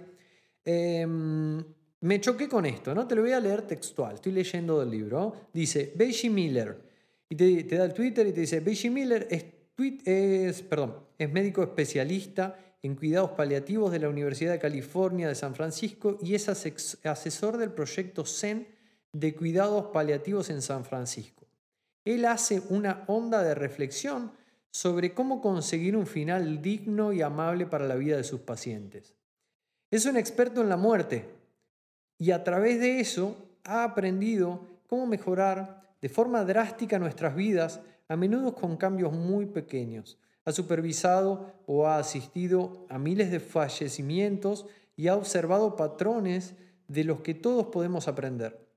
[0.64, 1.62] em,
[2.02, 3.08] me choqué con esto, ¿no?
[3.08, 5.36] Te lo voy a leer textual, estoy leyendo del libro.
[5.54, 6.78] Dice, Beiji Miller,
[7.30, 9.46] y te, da el Twitter y te dice, Beiji Miller es
[11.32, 16.50] médico especialista en cuidados paliativos de la Universidad de California de San Francisco y es
[16.50, 18.68] asesor del proyecto CEN
[19.14, 21.46] de cuidados paliativos en San Francisco.
[22.04, 24.32] Él hace una onda de reflexión
[24.72, 29.14] sobre cómo conseguir un final digno y amable para la vida de sus pacientes.
[29.92, 31.41] Es un experto en la muerte
[32.22, 38.16] y a través de eso ha aprendido cómo mejorar de forma drástica nuestras vidas, a
[38.16, 40.20] menudo con cambios muy pequeños.
[40.46, 46.54] Ha supervisado o ha asistido a miles de fallecimientos y ha observado patrones
[46.88, 48.68] de los que todos podemos aprender.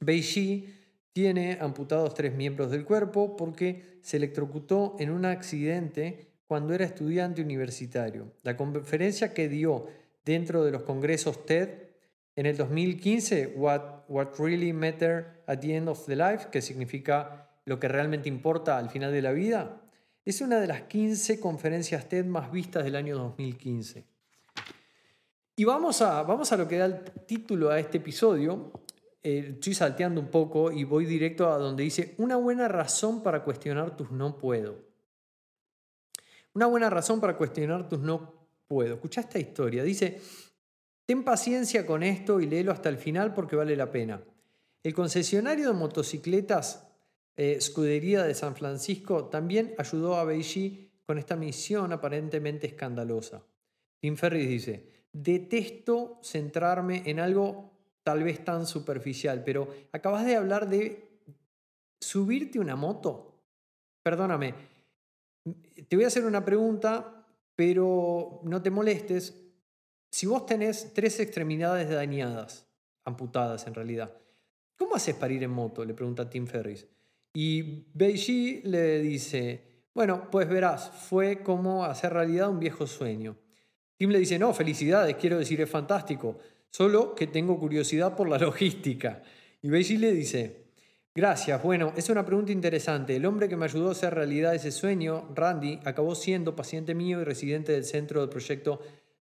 [0.00, 0.74] Beiji
[1.12, 7.40] tiene amputados tres miembros del cuerpo porque se electrocutó en un accidente cuando era estudiante
[7.40, 8.32] universitario.
[8.42, 9.86] La conferencia que dio
[10.24, 11.93] dentro de los congresos TED.
[12.36, 17.48] En el 2015, What, What Really Matter at the End of the Life, que significa
[17.64, 19.80] lo que realmente importa al final de la vida,
[20.24, 24.04] es una de las 15 conferencias TED más vistas del año 2015.
[25.56, 28.72] Y vamos a, vamos a lo que da el título a este episodio.
[29.22, 33.44] Eh, estoy salteando un poco y voy directo a donde dice una buena razón para
[33.44, 34.76] cuestionar tus no puedo.
[36.54, 38.94] Una buena razón para cuestionar tus no puedo.
[38.94, 39.84] Escucha esta historia.
[39.84, 40.20] Dice,
[41.06, 44.22] ten paciencia con esto y léelo hasta el final porque vale la pena.
[44.82, 46.86] El concesionario de motocicletas
[47.36, 53.42] eh, Scudería de San Francisco también ayudó a Beijing con esta misión aparentemente escandalosa.
[54.00, 60.68] Tim Ferris dice, detesto centrarme en algo tal vez tan superficial, pero acabas de hablar
[60.68, 61.20] de
[62.00, 63.40] subirte una moto.
[64.02, 64.54] Perdóname,
[65.88, 69.43] te voy a hacer una pregunta, pero no te molestes.
[70.14, 72.68] Si vos tenés tres extremidades dañadas,
[73.04, 74.16] amputadas en realidad,
[74.76, 75.84] ¿cómo haces para ir en moto?
[75.84, 76.86] Le pregunta Tim Ferris.
[77.34, 83.34] Y Beiji le dice, bueno, pues verás, fue como hacer realidad un viejo sueño.
[83.96, 86.38] Tim le dice, no, felicidades, quiero decir, es fantástico,
[86.70, 89.20] solo que tengo curiosidad por la logística.
[89.62, 90.66] Y Beiji le dice,
[91.12, 93.16] gracias, bueno, es una pregunta interesante.
[93.16, 97.20] El hombre que me ayudó a hacer realidad ese sueño, Randy, acabó siendo paciente mío
[97.20, 98.78] y residente del centro del proyecto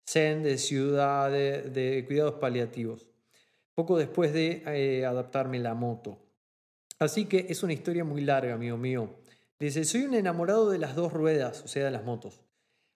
[0.07, 3.07] Zen de Ciudad de, Cuidados Paliativos,
[3.75, 6.19] poco después de eh, adaptarme la moto.
[6.99, 9.11] Así que es una historia muy larga, amigo mío.
[9.59, 12.41] Dice, soy un enamorado de las dos ruedas, o sea, de las motos.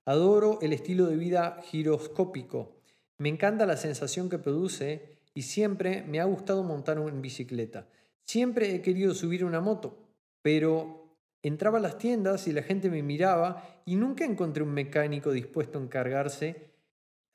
[0.04, 2.76] Adoro el estilo de vida giroscópico.
[3.18, 7.88] Me encanta la sensación que produce y siempre me ha gustado montar en bicicleta.
[8.24, 9.98] Siempre he querido subir una moto,
[10.42, 15.30] pero entraba a las tiendas y la gente me miraba y nunca encontré un mecánico
[15.30, 16.70] dispuesto a encargarse,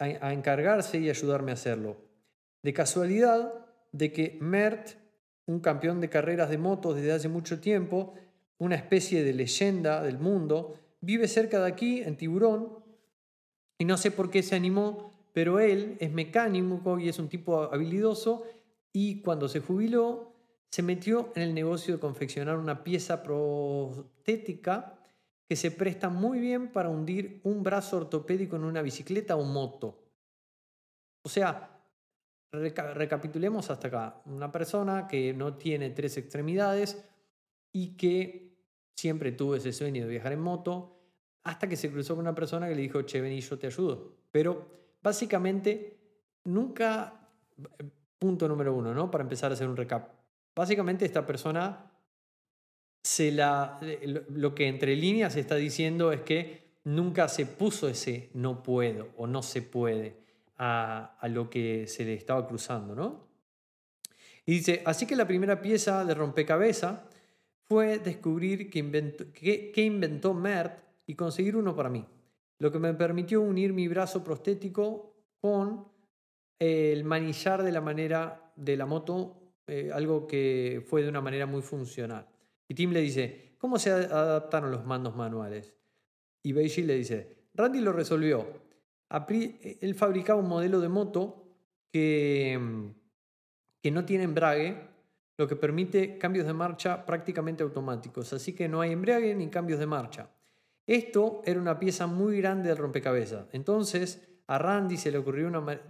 [0.01, 1.97] a encargarse y ayudarme a hacerlo.
[2.63, 3.53] De casualidad
[3.91, 4.97] de que Mert
[5.45, 8.13] un campeón de carreras de motos desde hace mucho tiempo,
[8.57, 12.79] una especie de leyenda del mundo, vive cerca de aquí, en Tiburón,
[13.77, 17.63] y no sé por qué se animó, pero él es mecánico y es un tipo
[17.63, 18.43] habilidoso,
[18.93, 20.33] y cuando se jubiló,
[20.69, 24.97] se metió en el negocio de confeccionar una pieza prostética
[25.51, 30.01] que se presta muy bien para hundir un brazo ortopédico en una bicicleta o moto.
[31.23, 31.77] O sea,
[32.53, 34.21] recapitulemos hasta acá.
[34.27, 37.03] Una persona que no tiene tres extremidades
[37.73, 38.55] y que
[38.95, 41.01] siempre tuvo ese sueño de viajar en moto
[41.43, 44.19] hasta que se cruzó con una persona que le dijo, che, vení, yo te ayudo.
[44.31, 45.99] Pero básicamente
[46.45, 47.27] nunca,
[48.17, 49.11] punto número uno, ¿no?
[49.11, 50.13] Para empezar a hacer un recap.
[50.55, 51.90] Básicamente esta persona
[53.03, 53.79] se la,
[54.29, 59.27] lo que entre líneas está diciendo es que nunca se puso ese no puedo o
[59.27, 60.15] no se puede
[60.57, 63.27] a, lo que se le estaba cruzando, ¿no?
[64.45, 67.01] Y dice, así que la primera pieza de rompecabezas
[67.67, 72.05] fue descubrir que inventó, que, inventó Mert y conseguir uno para mí,
[72.59, 75.85] lo que me permitió unir mi brazo prostético con
[76.59, 81.47] el manillar de la manera de la moto, eh, algo que fue de una manera
[81.47, 82.27] muy funcional.
[82.71, 85.75] Y Tim le dice, ¿cómo se adaptaron los mandos manuales?
[86.41, 88.47] Y Beiji le dice, Randy lo resolvió.
[89.27, 91.43] Él fabricaba un modelo de moto
[91.91, 92.85] que, mm,
[93.81, 94.87] que no tiene embrague,
[95.37, 99.81] lo que permite cambios de marcha prácticamente automáticos, así que no hay embrague ni cambios
[99.81, 100.29] de marcha.
[100.87, 103.47] Esto era una pieza muy grande del rompecabezas.
[103.51, 105.81] Entonces a Randy se le ocurrió una,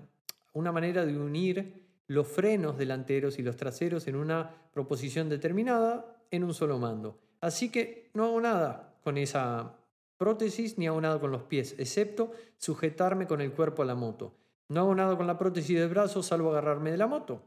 [0.53, 6.43] una manera de unir los frenos delanteros y los traseros en una proposición determinada en
[6.43, 7.19] un solo mando.
[7.41, 9.75] Así que no hago nada con esa
[10.17, 14.35] prótesis ni hago nada con los pies, excepto sujetarme con el cuerpo a la moto.
[14.69, 17.43] No hago nada con la prótesis del brazo, salvo agarrarme de la moto.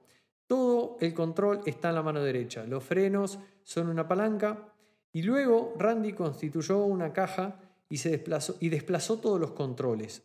[0.47, 2.65] Todo el control está en la mano derecha.
[2.65, 4.73] Los frenos son una palanca.
[5.13, 10.23] Y luego Randy constituyó una caja y, se desplazó, y desplazó todos los controles.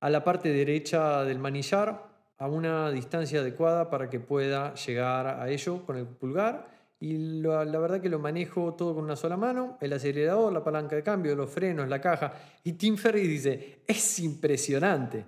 [0.00, 5.48] A la parte derecha del manillar, a una distancia adecuada para que pueda llegar a
[5.48, 9.78] ello con el pulgar y la, verdad que lo manejo todo con una sola mano,
[9.80, 12.32] el acelerador, la palanca de cambio, los frenos, la caja.
[12.62, 15.24] Y Tim Ferry dice, es impresionante.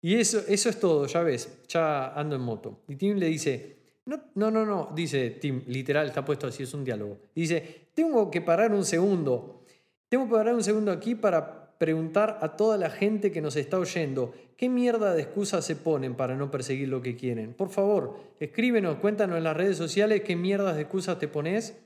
[0.00, 2.80] Y eso, eso es todo, ya ves, ya ando en moto.
[2.88, 6.72] Y Tim le dice, no, no, no, no, dice Tim, literal, está puesto así, es
[6.72, 7.18] un diálogo.
[7.34, 9.62] Dice, tengo que parar un segundo.
[10.08, 13.78] Tengo que parar un segundo aquí para preguntar a toda la gente que nos está
[13.78, 17.54] oyendo, ¿qué mierda de excusas se ponen para no perseguir lo que quieren?
[17.54, 21.76] Por favor, escríbenos, cuéntanos en las redes sociales qué mierdas de excusas te pones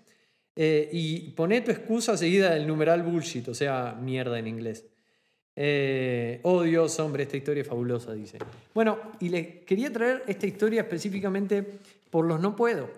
[0.57, 4.87] eh, y poné tu excusa seguida del numeral bullshit, o sea, mierda en inglés.
[5.55, 8.39] Eh, oh Dios, hombre, esta historia es fabulosa, dice.
[8.75, 11.65] Bueno, y le quería traer esta historia específicamente
[12.11, 12.89] por los no puedo.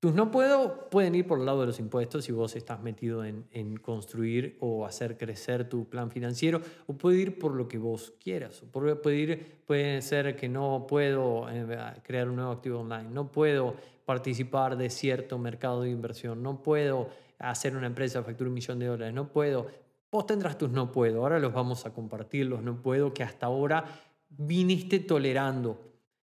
[0.00, 3.22] Tus no puedo pueden ir por el lado de los impuestos si vos estás metido
[3.22, 8.14] en, construir o hacer crecer tu plan financiero, o puede ir por lo que vos
[8.18, 8.64] quieras.
[8.72, 11.66] Puede, ir, ser que no puedo eh,
[12.02, 13.74] crear un nuevo activo online, no puedo
[14.06, 18.86] participar de cierto mercado de inversión, no puedo hacer una empresa factura un millón de
[18.86, 19.66] dólares, no puedo.
[20.10, 23.44] Vos tendrás tus no puedo, ahora los vamos a compartir, los no puedo que hasta
[23.44, 23.84] ahora
[24.30, 25.78] viniste tolerando.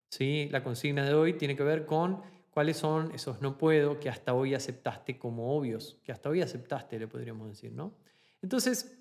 [0.09, 0.49] ¿Sí?
[0.51, 4.35] La consigna de hoy tiene que ver con cuáles son esos no puedo que hasta
[4.35, 7.95] hoy aceptaste como obvios, que hasta hoy aceptaste, le podríamos decir, ¿no?
[8.43, 8.99] Entonces,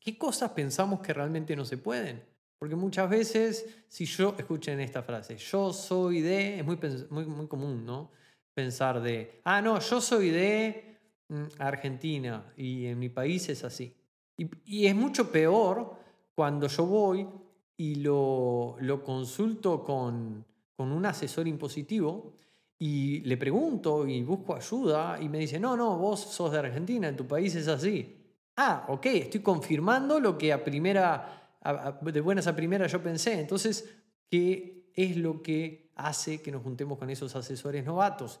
[0.00, 2.22] ¿qué cosas pensamos que realmente no se pueden?
[2.58, 6.78] Porque muchas veces, si yo, escuchen esta frase, yo soy de, es muy,
[7.10, 8.10] muy, muy común, ¿no?
[8.54, 13.94] Pensar de, ah, no, yo soy de mm, Argentina y en mi país es así.
[14.38, 15.98] Y, y es mucho peor
[16.34, 17.28] cuando yo voy
[17.76, 20.44] y lo, lo consulto con,
[20.76, 22.34] con un asesor impositivo
[22.78, 27.08] y le pregunto y busco ayuda y me dice, no, no, vos sos de Argentina,
[27.08, 28.16] en tu país es así.
[28.56, 31.58] Ah, ok, estoy confirmando lo que a primera,
[32.02, 33.40] de buenas a primera yo pensé.
[33.40, 33.90] Entonces,
[34.30, 38.40] ¿qué es lo que hace que nos juntemos con esos asesores novatos?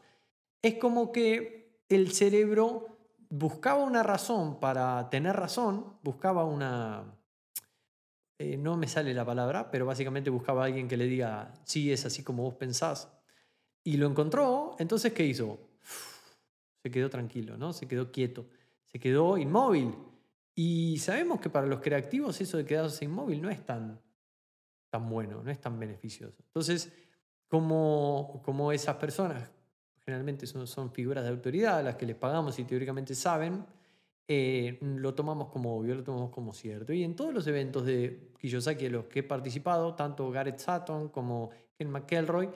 [0.60, 2.98] Es como que el cerebro
[3.30, 7.16] buscaba una razón para tener razón, buscaba una,
[8.38, 11.90] eh, no me sale la palabra, pero básicamente buscaba a alguien que le diga, sí,
[11.90, 13.10] es así como vos pensás.
[13.82, 15.58] Y lo encontró, entonces, ¿qué hizo?
[16.82, 17.72] Se quedó tranquilo, ¿no?
[17.72, 18.46] Se quedó quieto,
[18.84, 19.94] se quedó inmóvil.
[20.54, 24.00] Y sabemos que para los creativos eso de quedarse inmóvil no es tan,
[24.88, 26.36] tan bueno, no es tan beneficioso.
[26.46, 26.92] Entonces,
[27.48, 29.50] como, como esas personas
[30.04, 33.66] generalmente son, son figuras de autoridad a las que les pagamos y teóricamente saben,
[34.28, 36.92] eh, lo tomamos como obvio, lo tomamos como cierto.
[36.92, 41.08] Y en todos los eventos de Kiyosaki en los que he participado, tanto Gareth Sutton
[41.10, 42.50] como Ken McElroy,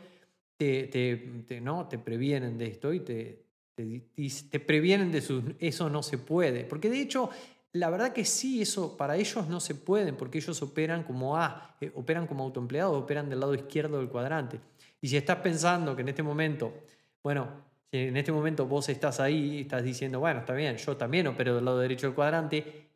[0.56, 1.88] te, ¿no?
[1.88, 6.64] te previenen de esto y te, te, previenen de su, eso no se puede.
[6.64, 7.30] Porque de hecho,
[7.72, 11.76] la verdad que sí, eso para ellos no se puede, porque ellos operan como A,
[11.80, 14.61] eh, operan como autoempleados, operan del lado izquierdo del cuadrante.
[15.00, 16.74] Y si estás pensando que en este momento,
[17.22, 21.26] bueno, en este momento vos estás ahí y estás diciendo, bueno, está bien, yo también
[21.26, 22.90] opero del lado derecho del cuadrante,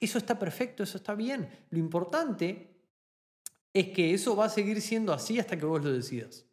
[0.00, 1.48] eso está perfecto, eso está bien.
[1.70, 2.68] Lo importante
[3.72, 6.44] es que eso va a seguir siendo así hasta que vos lo decidas.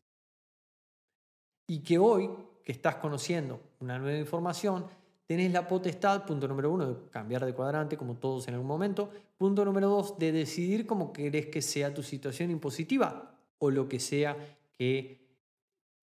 [1.68, 2.30] Y que hoy,
[2.64, 4.86] que estás conociendo una nueva información,
[5.26, 9.12] tenés la potestad, punto número uno, de cambiar de cuadrante, como todos en algún momento.
[9.38, 14.00] Punto número dos, de decidir cómo querés que sea tu situación impositiva o lo que
[14.00, 14.36] sea
[14.78, 15.21] que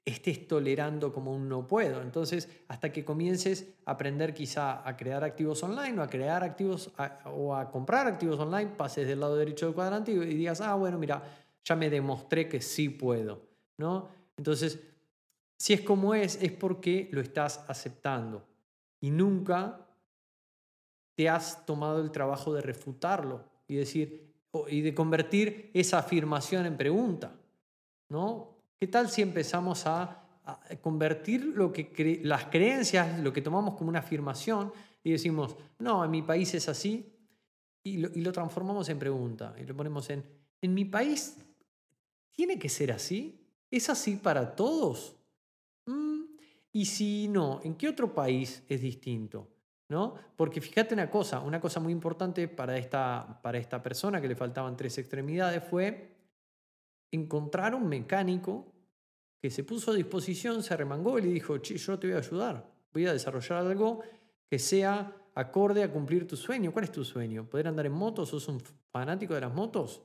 [0.08, 2.02] estés tolerando como un no puedo.
[2.02, 6.92] Entonces, hasta que comiences a aprender quizá a crear activos online o a crear activos
[7.26, 10.98] o a comprar activos online, pases del lado derecho del cuadrante y, digas, ah, bueno,
[10.98, 11.22] mira,
[11.62, 13.42] ya me demostré que sí puedo,
[13.78, 14.08] ¿no?
[14.38, 14.80] Entonces,
[15.60, 18.48] si es como es, es porque lo estás aceptando
[19.02, 19.86] y nunca
[21.16, 24.34] te has tomado el trabajo de refutarlo y decir
[24.70, 27.36] y de convertir esa afirmación en pregunta,
[28.10, 28.57] ¿no?
[28.80, 30.24] ¿Qué tal si empezamos a,
[30.82, 31.56] convertir
[32.24, 34.72] las creencias, lo que tomamos como una afirmación,
[35.04, 37.12] y decimos, no, en mi país es así,
[37.84, 40.24] y lo, transformamos en pregunta, y lo ponemos en,
[40.62, 41.38] ¿en mi país
[42.32, 43.42] tiene que ser así?
[43.70, 45.18] ¿Es así para todos?
[45.86, 46.22] Mm,
[46.72, 49.50] y si no, ¿en qué otro país es distinto?
[49.90, 50.16] ¿No?
[50.36, 54.36] Porque fíjate una cosa, una cosa muy importante para esta, para esta persona que le
[54.36, 56.17] faltaban tres extremidades fue
[57.12, 58.74] encontrar un mecánico
[59.42, 62.70] que se puso a disposición, se remangó y le dijo, yo te voy a ayudar,
[62.92, 64.02] voy a desarrollar algo
[64.50, 66.72] que sea acorde a cumplir tu sueño.
[66.72, 67.48] ¿Cuál es tu sueño?
[67.48, 68.30] ¿Poder andar en motos?
[68.30, 68.60] ¿Sos un
[68.92, 70.02] fanático de las motos?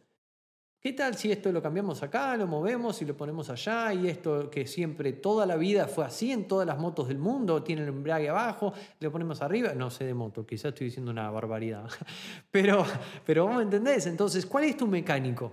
[0.79, 3.95] ¿Qué tal si esto lo cambiamos acá, lo movemos y lo ponemos allá?
[3.95, 7.62] Y esto que siempre, toda la vida fue así en todas las motos del mundo,
[7.62, 9.75] tiene el embrague abajo, lo ponemos arriba.
[9.75, 11.88] No sé de moto, quizás estoy diciendo una barbaridad.
[12.51, 12.85] Pero,
[13.25, 14.07] pero vos me entendés.
[14.07, 15.53] Entonces, ¿cuál es tu mecánico?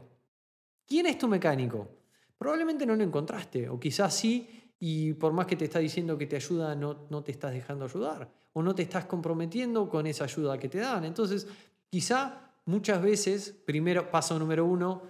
[0.89, 1.87] ¿Quién es tu mecánico?
[2.35, 6.25] Probablemente no lo encontraste, o quizás sí, y por más que te está diciendo que
[6.25, 10.23] te ayuda, no, no te estás dejando ayudar, o no te estás comprometiendo con esa
[10.23, 11.05] ayuda que te dan.
[11.05, 11.47] Entonces,
[11.91, 15.03] quizá muchas veces, primero, paso número uno,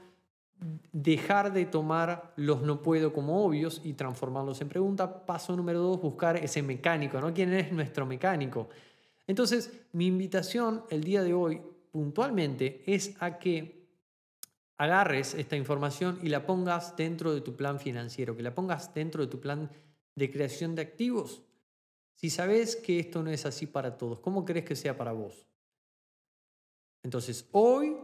[0.91, 5.25] dejar de tomar los no puedo como obvios y transformarlos en pregunta.
[5.25, 7.33] Paso número dos, buscar ese mecánico, ¿no?
[7.33, 8.67] ¿Quién es nuestro mecánico?
[9.27, 13.78] Entonces, mi invitación el día de hoy, puntualmente, es a que
[14.79, 19.21] agarres esta información y la pongas dentro de tu plan financiero, que la pongas dentro
[19.21, 19.69] de tu plan
[20.15, 21.43] de creación de activos.
[22.15, 25.45] Si sabes que esto no es así para todos, ¿cómo crees que sea para vos?
[27.03, 27.97] Entonces, hoy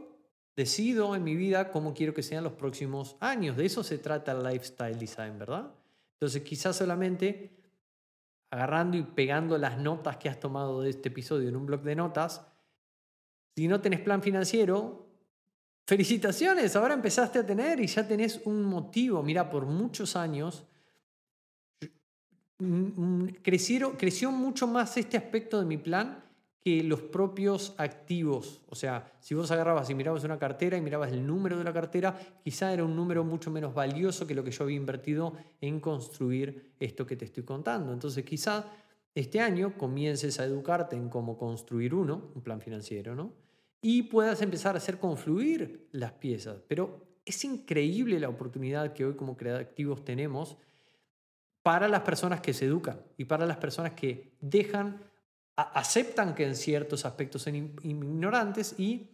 [0.54, 3.56] decido en mi vida cómo quiero que sean los próximos años.
[3.56, 5.72] De eso se trata el lifestyle design, ¿verdad?
[6.16, 7.52] Entonces, quizás solamente
[8.50, 11.96] agarrando y pegando las notas que has tomado de este episodio en un blog de
[11.96, 12.46] notas,
[13.56, 15.05] si no tenés plan financiero,
[15.86, 19.22] felicitaciones, ahora empezaste a tener y ya tenés un motivo.
[19.24, 20.66] Mira, por muchos años
[22.60, 26.26] mm, mm, creció mucho más este aspecto de mi plan
[26.66, 28.60] que los propios activos.
[28.68, 31.72] O sea, si vos agarrabas y mirabas una cartera y mirabas el número de la
[31.72, 35.80] cartera, quizá era un número mucho menos valioso que lo que yo había invertido en
[35.80, 37.94] construir esto que te estoy contando.
[37.94, 38.66] Entonces, quizá
[39.14, 43.32] este año comiences a educarte en cómo construir uno, un plan financiero, ¿no?
[43.82, 46.62] Y puedas empezar a hacer confluir las piezas.
[46.68, 50.58] Pero es increíble la oportunidad que hoy como creativos tenemos
[51.64, 55.02] para las personas que se educan y para las personas que dejan
[55.56, 59.10] aceptan que en ciertos aspectos son ignorantes y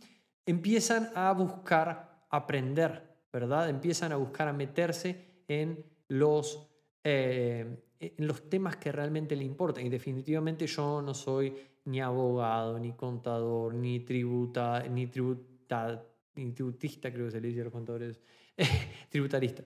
[0.45, 3.70] empiezan a buscar aprender, ¿verdad?
[3.70, 6.68] Empiezan a buscar a meterse en los,
[7.03, 9.86] eh, en los temas que realmente le importan.
[9.86, 11.55] Y definitivamente yo no soy
[11.86, 16.03] ni abogado, ni contador, ni tributa, ni tributa,
[16.36, 18.21] ni tributista, creo que se le dice a los contadores,
[19.09, 19.63] tributarista.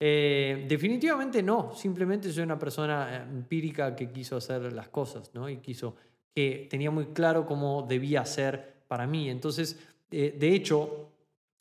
[0.00, 5.48] Eh, definitivamente no, simplemente soy una persona eh, empírica que quiso hacer las cosas, ¿no?
[5.48, 5.96] Y quiso
[6.32, 9.28] que tenía muy claro cómo debía ser para mí.
[9.28, 9.78] Entonces,
[10.10, 11.10] eh, de hecho,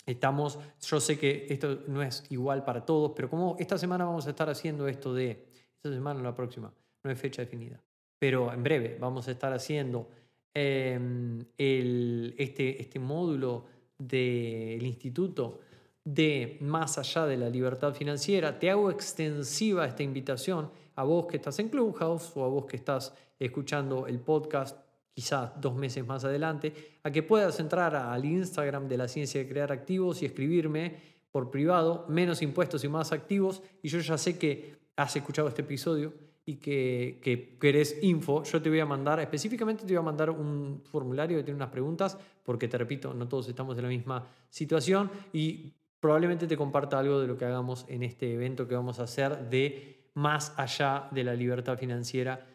[0.05, 4.27] estamos, yo sé que esto no es igual para todos, pero como esta semana vamos
[4.27, 6.71] a estar haciendo esto de, esta semana o la próxima,
[7.03, 7.81] no hay fecha definida,
[8.19, 10.09] pero en breve vamos a estar haciendo
[10.53, 13.65] em, este, este módulo
[13.97, 15.59] del instituto
[16.03, 21.37] de más allá de la libertad financiera, te hago extensiva esta invitación a vos que
[21.37, 24.79] estás en Clubhouse o a vos que estás escuchando el podcast
[25.13, 29.49] quizás dos meses más adelante, a que puedas entrar al Instagram de la ciencia de
[29.49, 30.95] crear activos y escribirme
[31.31, 35.63] por privado, menos impuestos y más activos, y yo ya sé que has escuchado este
[35.63, 36.13] episodio
[36.47, 40.29] y que, que querés info, yo te voy a mandar, específicamente te voy a mandar
[40.29, 44.25] un formulario que tiene unas preguntas, porque te repito, no todos estamos en la misma
[44.49, 48.99] situación y probablemente te comparta algo de lo que hagamos en este evento que vamos
[48.99, 52.47] a hacer de más allá de la libertad financiera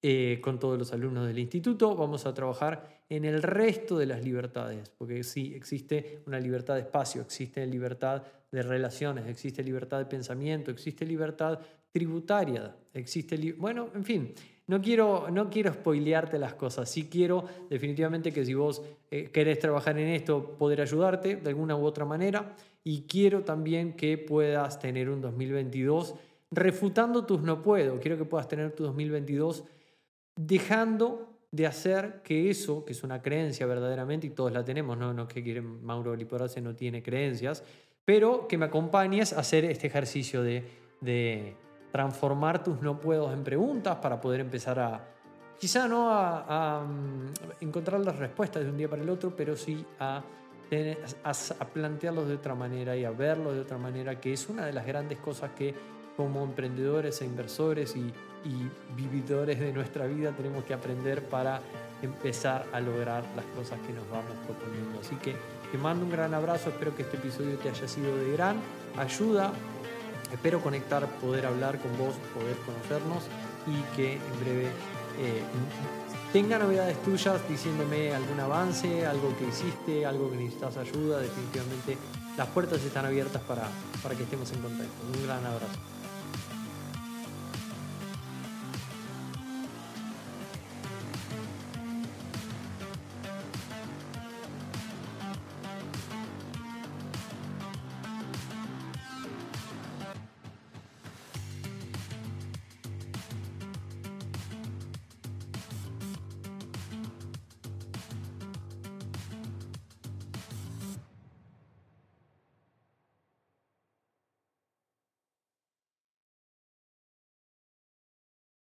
[0.00, 1.94] eh, con todos los alumnos del instituto.
[1.94, 6.80] Vamos a trabajar en el resto de las libertades, porque sí, existe una libertad de
[6.80, 11.60] espacio, existe libertad de relaciones, existe libertad de pensamiento, existe libertad
[11.96, 13.54] tributaria, existe...
[13.54, 14.34] Bueno, en fin,
[14.66, 19.60] no quiero, no quiero spoilearte las cosas, sí quiero definitivamente que si vos eh, querés
[19.60, 22.54] trabajar en esto, poder ayudarte de alguna u otra manera.
[22.84, 26.16] Y quiero también que puedas tener un 2022
[26.50, 29.64] refutando tus no puedo, quiero que puedas tener tu 2022
[30.36, 35.14] dejando de hacer que eso, que es una creencia verdaderamente, y todos la tenemos, no,
[35.14, 37.64] no que quieren Mauro Liporace no tiene creencias,
[38.04, 40.62] pero que me acompañes a hacer este ejercicio de,
[41.00, 41.56] de
[41.96, 45.00] transformar tus no puedo en preguntas para poder empezar a,
[45.58, 49.82] quizá no a, mm, encontrar las respuestas de un día para el otro, pero sí
[49.98, 50.22] a,
[51.24, 54.66] a, a plantearlos de otra manera y a verlos de otra manera, que es una
[54.66, 55.74] de las grandes cosas que
[56.18, 58.12] como emprendedores e inversores y
[58.46, 61.60] y vividores de nuestra vida tenemos que aprender para
[62.02, 65.00] empezar a lograr las cosas que nos vamos proponiendo.
[65.00, 65.34] Así que
[65.72, 68.56] te mando un gran abrazo, espero que este episodio te haya sido de gran
[68.96, 69.52] ayuda,
[70.32, 73.24] espero conectar, poder hablar con vos, poder conocernos
[73.66, 74.66] y que en breve
[75.18, 75.42] eh,
[76.32, 81.96] tenga novedades tuyas diciéndome algún avance, algo que hiciste, algo que necesitas ayuda, definitivamente
[82.36, 83.68] las puertas están abiertas para,
[84.02, 84.92] para que estemos en contacto.
[85.14, 85.95] Un gran abrazo.